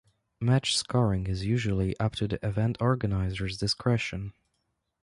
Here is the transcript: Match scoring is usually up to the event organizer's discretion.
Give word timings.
Match 0.39 0.75
scoring 0.75 1.27
is 1.27 1.45
usually 1.45 1.95
up 1.99 2.13
to 2.15 2.27
the 2.27 2.43
event 2.43 2.75
organizer's 2.79 3.55
discretion. 3.59 4.33